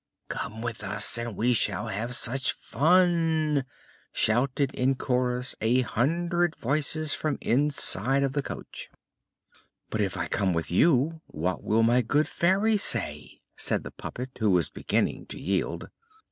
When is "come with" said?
0.29-0.83, 10.27-10.71